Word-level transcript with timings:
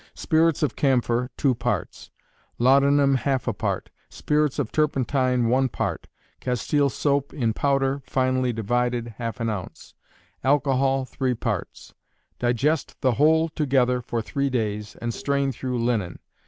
Spirits 0.15 0.63
of 0.63 0.75
camphor, 0.75 1.29
two 1.37 1.53
parts; 1.53 2.09
laudanum, 2.57 3.13
half 3.17 3.47
a 3.47 3.53
part; 3.53 3.91
spirits 4.09 4.57
of 4.57 4.71
turpentine, 4.71 5.45
one 5.47 5.69
part; 5.69 6.07
castile 6.39 6.89
soap 6.89 7.31
in 7.35 7.53
powder, 7.53 8.01
finely 8.07 8.51
divided, 8.51 9.09
half 9.19 9.39
an 9.39 9.47
ounce; 9.47 9.93
alcohol, 10.43 11.05
3 11.05 11.35
parts. 11.35 11.93
Digest 12.39 12.99
the 13.01 13.11
whole 13.11 13.47
together 13.47 14.01
for 14.01 14.23
three 14.23 14.49
days, 14.49 14.95
and 14.95 15.13
strain 15.13 15.51
through 15.51 15.77
linen. 15.77 16.17